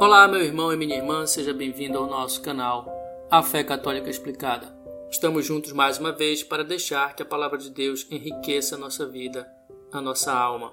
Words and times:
Olá, 0.00 0.26
meu 0.26 0.40
irmão 0.40 0.72
e 0.72 0.78
minha 0.78 0.96
irmã, 0.96 1.26
seja 1.26 1.52
bem-vindo 1.52 1.98
ao 1.98 2.06
nosso 2.06 2.40
canal 2.40 2.88
A 3.30 3.42
Fé 3.42 3.62
Católica 3.62 4.08
Explicada. 4.08 4.74
Estamos 5.10 5.44
juntos 5.44 5.72
mais 5.72 5.98
uma 5.98 6.10
vez 6.10 6.42
para 6.42 6.64
deixar 6.64 7.14
que 7.14 7.22
a 7.22 7.26
palavra 7.26 7.58
de 7.58 7.68
Deus 7.68 8.06
enriqueça 8.10 8.76
a 8.76 8.78
nossa 8.78 9.06
vida, 9.06 9.46
a 9.92 10.00
nossa 10.00 10.32
alma. 10.32 10.72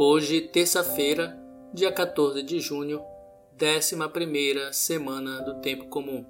Hoje, 0.00 0.40
terça-feira, 0.40 1.38
dia 1.72 1.92
14 1.92 2.42
de 2.42 2.58
junho, 2.58 3.00
11 3.54 3.96
semana 4.72 5.42
do 5.42 5.60
tempo 5.60 5.86
comum. 5.86 6.26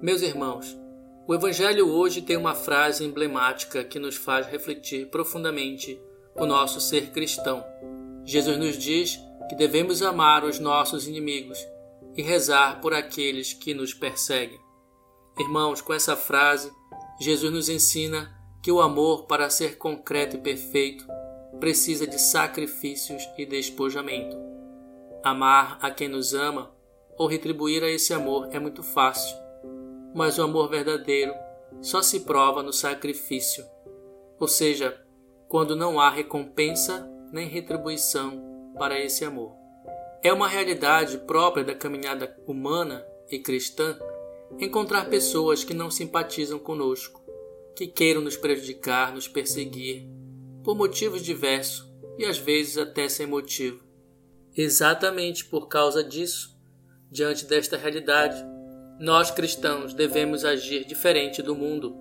Meus 0.00 0.22
irmãos, 0.22 0.78
o 1.26 1.34
evangelho 1.34 1.88
hoje 1.88 2.22
tem 2.22 2.36
uma 2.36 2.54
frase 2.54 3.04
emblemática 3.04 3.82
que 3.82 3.98
nos 3.98 4.14
faz 4.14 4.46
refletir 4.46 5.06
profundamente 5.08 6.00
o 6.36 6.46
nosso 6.46 6.80
ser 6.80 7.10
cristão. 7.10 7.64
Jesus 8.24 8.56
nos 8.56 8.78
diz 8.78 9.18
que 9.48 9.54
devemos 9.54 10.02
amar 10.02 10.44
os 10.44 10.58
nossos 10.58 11.06
inimigos 11.06 11.58
e 12.16 12.22
rezar 12.22 12.80
por 12.80 12.94
aqueles 12.94 13.52
que 13.52 13.74
nos 13.74 13.92
perseguem. 13.92 14.58
Irmãos, 15.38 15.80
com 15.80 15.92
essa 15.92 16.16
frase, 16.16 16.72
Jesus 17.20 17.52
nos 17.52 17.68
ensina 17.68 18.34
que 18.62 18.72
o 18.72 18.80
amor, 18.80 19.26
para 19.26 19.50
ser 19.50 19.78
concreto 19.78 20.36
e 20.36 20.40
perfeito, 20.40 21.06
precisa 21.60 22.06
de 22.06 22.18
sacrifícios 22.18 23.22
e 23.36 23.46
despojamento. 23.46 24.36
Amar 25.22 25.78
a 25.80 25.90
quem 25.90 26.08
nos 26.08 26.34
ama 26.34 26.74
ou 27.18 27.26
retribuir 27.26 27.82
a 27.82 27.90
esse 27.90 28.12
amor 28.12 28.48
é 28.52 28.58
muito 28.58 28.82
fácil, 28.82 29.36
mas 30.14 30.38
o 30.38 30.42
amor 30.42 30.68
verdadeiro 30.68 31.34
só 31.80 32.02
se 32.02 32.20
prova 32.20 32.62
no 32.62 32.72
sacrifício, 32.72 33.64
ou 34.38 34.48
seja, 34.48 35.00
quando 35.48 35.76
não 35.76 36.00
há 36.00 36.10
recompensa 36.10 37.08
nem 37.32 37.48
retribuição 37.48 38.55
para 38.76 39.00
esse 39.00 39.24
amor. 39.24 39.54
É 40.22 40.32
uma 40.32 40.48
realidade 40.48 41.18
própria 41.18 41.64
da 41.64 41.74
caminhada 41.74 42.36
humana 42.46 43.06
e 43.30 43.38
cristã 43.38 43.98
encontrar 44.58 45.08
pessoas 45.08 45.64
que 45.64 45.74
não 45.74 45.90
simpatizam 45.90 46.58
conosco, 46.58 47.22
que 47.74 47.86
queiram 47.86 48.20
nos 48.20 48.36
prejudicar, 48.36 49.12
nos 49.12 49.28
perseguir, 49.28 50.06
por 50.64 50.74
motivos 50.74 51.22
diversos 51.22 51.86
e 52.18 52.24
às 52.24 52.38
vezes 52.38 52.78
até 52.78 53.08
sem 53.08 53.26
motivo. 53.26 53.84
Exatamente 54.56 55.44
por 55.44 55.68
causa 55.68 56.02
disso, 56.02 56.56
diante 57.10 57.44
desta 57.44 57.76
realidade, 57.76 58.42
nós 58.98 59.30
cristãos 59.30 59.92
devemos 59.92 60.44
agir 60.44 60.86
diferente 60.86 61.42
do 61.42 61.54
mundo 61.54 61.94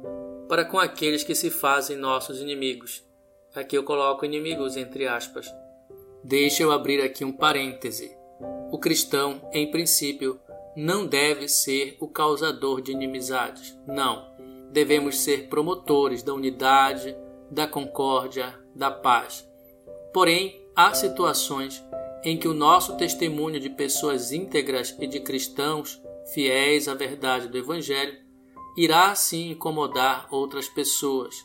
para 0.47 0.63
com 0.63 0.79
aqueles 0.79 1.23
que 1.23 1.35
se 1.35 1.49
fazem 1.49 1.97
nossos 1.97 2.39
inimigos. 2.39 3.03
Aqui 3.53 3.77
eu 3.77 3.83
coloco 3.83 4.25
inimigos 4.25 4.77
entre 4.77 5.07
aspas 5.07 5.47
Deixa 6.27 6.63
eu 6.63 6.71
abrir 6.71 7.03
aqui 7.03 7.23
um 7.23 7.31
parêntese. 7.31 8.17
O 8.71 8.79
cristão, 8.79 9.47
em 9.53 9.69
princípio, 9.69 10.39
não 10.75 11.05
deve 11.05 11.47
ser 11.47 11.97
o 11.99 12.07
causador 12.07 12.81
de 12.81 12.91
inimizades. 12.91 13.77
Não. 13.85 14.25
Devemos 14.71 15.19
ser 15.19 15.47
promotores 15.49 16.23
da 16.23 16.33
unidade, 16.33 17.15
da 17.51 17.67
concórdia, 17.67 18.59
da 18.75 18.89
paz. 18.89 19.47
Porém, 20.11 20.67
há 20.75 20.95
situações 20.95 21.85
em 22.23 22.39
que 22.39 22.47
o 22.47 22.55
nosso 22.55 22.97
testemunho 22.97 23.59
de 23.59 23.69
pessoas 23.69 24.31
íntegras 24.31 24.97
e 24.99 25.05
de 25.05 25.19
cristãos 25.19 26.01
fiéis 26.33 26.87
à 26.87 26.95
verdade 26.95 27.49
do 27.49 27.57
Evangelho 27.59 28.17
irá 28.75 29.13
sim 29.13 29.51
incomodar 29.51 30.27
outras 30.31 30.67
pessoas. 30.67 31.35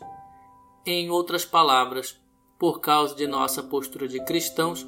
Em 0.86 1.10
outras 1.10 1.44
palavras, 1.44 2.18
por 2.60 2.80
causa 2.80 3.14
de 3.14 3.26
nossa 3.26 3.62
postura 3.62 4.06
de 4.06 4.22
cristãos, 4.22 4.86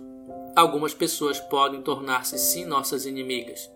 algumas 0.54 0.92
pessoas 0.92 1.40
podem 1.40 1.80
tornar-se 1.80 2.38
sim 2.38 2.66
nossas 2.66 3.06
inimigas. 3.06 3.72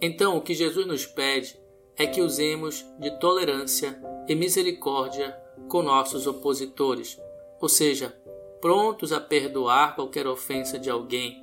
Então, 0.00 0.38
o 0.38 0.40
que 0.40 0.54
Jesus 0.54 0.86
nos 0.86 1.04
pede 1.04 1.54
é 1.98 2.06
que 2.06 2.22
usemos 2.22 2.82
de 2.98 3.10
tolerância 3.20 4.02
e 4.26 4.34
misericórdia 4.34 5.36
com 5.68 5.82
nossos 5.82 6.26
opositores, 6.26 7.20
ou 7.60 7.68
seja, 7.68 8.16
prontos 8.58 9.12
a 9.12 9.20
perdoar 9.20 9.94
qualquer 9.94 10.26
ofensa 10.26 10.78
de 10.78 10.88
alguém, 10.88 11.42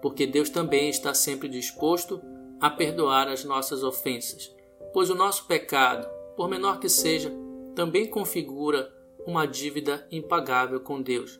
porque 0.00 0.28
Deus 0.28 0.48
também 0.48 0.88
está 0.88 1.12
sempre 1.12 1.48
disposto 1.48 2.22
a 2.60 2.70
perdoar 2.70 3.26
as 3.26 3.44
nossas 3.44 3.82
ofensas, 3.82 4.54
pois 4.92 5.10
o 5.10 5.14
nosso 5.16 5.44
pecado, 5.46 6.08
por 6.36 6.48
menor 6.48 6.78
que 6.78 6.88
seja, 6.88 7.32
também 7.74 8.06
configura 8.06 8.92
uma 9.26 9.46
dívida 9.46 10.06
impagável 10.10 10.80
com 10.80 11.00
Deus. 11.00 11.38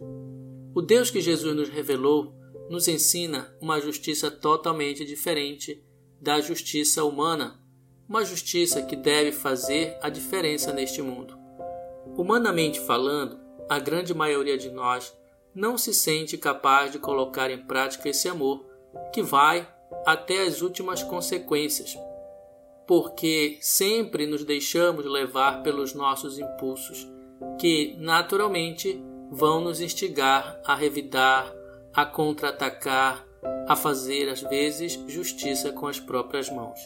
O 0.74 0.80
Deus 0.80 1.10
que 1.10 1.20
Jesus 1.20 1.54
nos 1.54 1.68
revelou 1.68 2.34
nos 2.70 2.88
ensina 2.88 3.54
uma 3.60 3.80
justiça 3.80 4.30
totalmente 4.30 5.04
diferente 5.04 5.84
da 6.20 6.40
justiça 6.40 7.04
humana, 7.04 7.60
uma 8.08 8.24
justiça 8.24 8.82
que 8.82 8.96
deve 8.96 9.32
fazer 9.32 9.98
a 10.00 10.08
diferença 10.08 10.72
neste 10.72 11.02
mundo. 11.02 11.38
Humanamente 12.16 12.80
falando, 12.80 13.38
a 13.68 13.78
grande 13.78 14.14
maioria 14.14 14.56
de 14.56 14.70
nós 14.70 15.14
não 15.54 15.76
se 15.76 15.92
sente 15.92 16.38
capaz 16.38 16.92
de 16.92 16.98
colocar 16.98 17.50
em 17.50 17.58
prática 17.66 18.08
esse 18.08 18.28
amor, 18.28 18.64
que 19.12 19.22
vai 19.22 19.68
até 20.06 20.42
as 20.42 20.62
últimas 20.62 21.02
consequências, 21.02 21.96
porque 22.86 23.58
sempre 23.60 24.26
nos 24.26 24.44
deixamos 24.44 25.04
levar 25.04 25.62
pelos 25.62 25.94
nossos 25.94 26.38
impulsos 26.38 27.06
que 27.58 27.96
naturalmente 27.98 29.02
vão 29.30 29.60
nos 29.60 29.80
instigar 29.80 30.60
a 30.64 30.74
revidar, 30.74 31.52
a 31.94 32.04
contra-atacar, 32.04 33.26
a 33.66 33.74
fazer 33.74 34.28
às 34.28 34.42
vezes 34.42 34.98
justiça 35.06 35.72
com 35.72 35.86
as 35.86 35.98
próprias 35.98 36.50
mãos. 36.50 36.78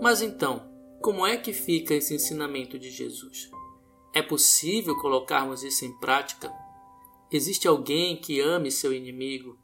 Mas 0.00 0.22
então, 0.22 0.62
como 1.00 1.26
é 1.26 1.36
que 1.36 1.52
fica 1.52 1.94
esse 1.94 2.14
ensinamento 2.14 2.78
de 2.78 2.90
Jesus? 2.90 3.50
É 4.14 4.22
possível 4.22 4.96
colocarmos 4.96 5.62
isso 5.62 5.84
em 5.84 5.92
prática? 5.98 6.52
Existe 7.30 7.68
alguém 7.68 8.16
que 8.16 8.40
ame 8.40 8.70
seu 8.70 8.92
inimigo? 8.92 9.58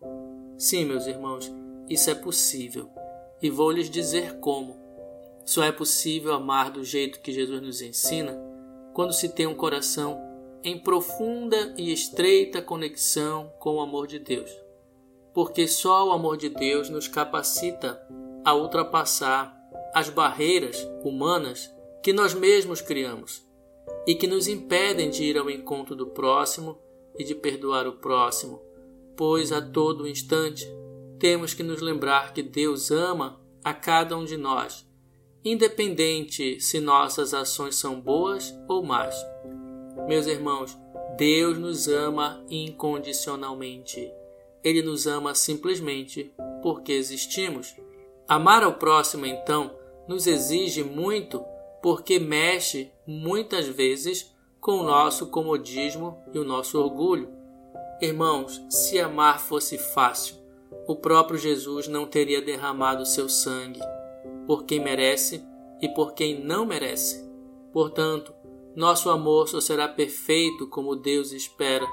Sim, 0.58 0.84
meus 0.84 1.06
irmãos, 1.06 1.50
isso 1.88 2.10
é 2.10 2.14
possível. 2.14 2.90
E 3.40 3.48
vou 3.48 3.70
lhes 3.70 3.88
dizer 3.88 4.38
como. 4.40 4.76
Só 5.46 5.64
é 5.64 5.72
possível 5.72 6.34
amar 6.34 6.70
do 6.70 6.84
jeito 6.84 7.20
que 7.20 7.32
Jesus 7.32 7.62
nos 7.62 7.80
ensina 7.80 8.51
quando 8.92 9.12
se 9.12 9.28
tem 9.28 9.47
um 9.47 9.54
coração 9.54 10.20
em 10.64 10.78
profunda 10.78 11.75
e 11.76 11.92
estreita 11.92 12.62
conexão 12.62 13.53
com 13.58 13.76
o 13.76 13.80
amor 13.80 14.06
de 14.06 14.19
Deus. 14.19 14.50
Porque 15.34 15.66
só 15.66 16.08
o 16.08 16.12
amor 16.12 16.36
de 16.36 16.48
Deus 16.48 16.88
nos 16.88 17.08
capacita 17.08 18.00
a 18.44 18.54
ultrapassar 18.54 19.56
as 19.94 20.08
barreiras 20.08 20.86
humanas 21.02 21.70
que 22.02 22.12
nós 22.12 22.34
mesmos 22.34 22.81
criamos 22.81 23.42
e 24.06 24.14
que 24.14 24.26
nos 24.26 24.47
impedem 24.47 25.10
de 25.10 25.25
ir 25.25 25.38
ao 25.38 25.50
encontro 25.50 25.94
do 25.94 26.08
próximo 26.08 26.78
e 27.19 27.25
de 27.25 27.34
perdoar 27.34 27.86
o 27.86 27.94
próximo, 27.94 28.60
pois 29.16 29.52
a 29.52 29.60
todo 29.60 30.08
instante 30.08 30.66
temos 31.19 31.54
que 31.54 31.62
nos 31.62 31.81
lembrar 31.81 32.32
que 32.32 32.42
Deus 32.42 32.91
ama 32.91 33.41
a 33.62 33.72
cada 33.72 34.16
um 34.16 34.25
de 34.25 34.36
nós 34.36 34.86
independente 35.44 36.60
se 36.60 36.80
nossas 36.80 37.34
ações 37.34 37.76
são 37.76 38.00
boas 38.00 38.54
ou 38.69 38.82
más. 38.82 39.14
Meus 40.06 40.26
irmãos, 40.26 40.78
Deus 41.16 41.58
nos 41.58 41.88
ama 41.88 42.44
incondicionalmente. 42.48 44.10
Ele 44.62 44.82
nos 44.82 45.06
ama 45.06 45.34
simplesmente 45.34 46.32
porque 46.62 46.92
existimos. 46.92 47.75
Amar 48.28 48.62
ao 48.62 48.75
próximo, 48.75 49.26
então, 49.26 49.75
nos 50.06 50.26
exige 50.26 50.84
muito 50.84 51.44
porque 51.82 52.19
mexe 52.19 52.93
muitas 53.06 53.66
vezes 53.66 54.32
com 54.61 54.78
o 54.78 54.84
nosso 54.84 55.26
comodismo 55.26 56.22
e 56.32 56.38
o 56.38 56.44
nosso 56.44 56.81
orgulho. 56.81 57.28
Irmãos, 58.00 58.64
se 58.70 59.00
amar 59.00 59.40
fosse 59.40 59.76
fácil, 59.76 60.37
o 60.87 60.94
próprio 60.94 61.38
Jesus 61.38 61.88
não 61.88 62.06
teria 62.06 62.40
derramado 62.40 63.05
seu 63.05 63.28
sangue 63.28 63.81
por 64.46 64.64
quem 64.64 64.80
merece 64.80 65.44
e 65.80 65.88
por 65.88 66.14
quem 66.14 66.42
não 66.42 66.64
merece. 66.64 67.28
Portanto, 67.72 68.32
nosso 68.74 69.10
amor 69.10 69.48
só 69.48 69.60
será 69.60 69.88
perfeito 69.88 70.66
como 70.66 70.96
Deus 70.96 71.32
espera, 71.32 71.86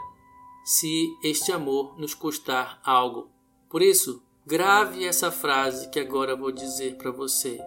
se 0.63 1.07
este 1.23 1.51
amor 1.51 1.97
nos 1.99 2.13
custar 2.13 2.79
algo. 2.83 3.31
Por 3.69 3.81
isso, 3.81 4.23
grave 4.45 5.05
essa 5.05 5.31
frase 5.31 5.89
que 5.89 5.99
agora 5.99 6.35
vou 6.35 6.51
dizer 6.51 6.95
para 6.95 7.11
você. 7.11 7.59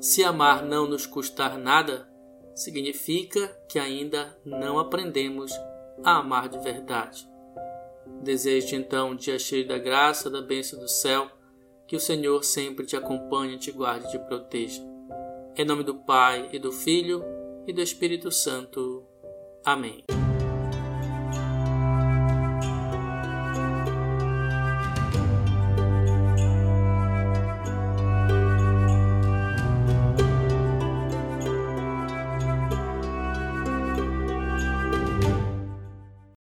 Se 0.00 0.24
amar 0.24 0.64
não 0.64 0.86
nos 0.86 1.06
custar 1.06 1.58
nada, 1.58 2.08
significa 2.54 3.48
que 3.68 3.78
ainda 3.78 4.38
não 4.44 4.78
aprendemos 4.78 5.52
a 6.02 6.18
amar 6.18 6.48
de 6.48 6.58
verdade. 6.58 7.28
Desejo 8.22 8.76
então 8.76 9.10
um 9.10 9.16
dia 9.16 9.38
cheio 9.38 9.66
da 9.66 9.78
graça, 9.78 10.30
da 10.30 10.40
bênção 10.40 10.78
do 10.78 10.88
céu 10.88 11.30
que 11.86 11.96
o 11.96 12.00
Senhor 12.00 12.44
sempre 12.44 12.86
te 12.86 12.96
acompanhe, 12.96 13.58
te 13.58 13.70
guarde 13.70 14.06
e 14.06 14.10
te 14.10 14.18
proteja. 14.18 14.82
Em 15.56 15.64
nome 15.64 15.84
do 15.84 15.94
Pai, 15.94 16.48
e 16.52 16.58
do 16.58 16.72
Filho, 16.72 17.22
e 17.66 17.72
do 17.72 17.80
Espírito 17.80 18.30
Santo. 18.30 19.06
Amém. 19.64 20.04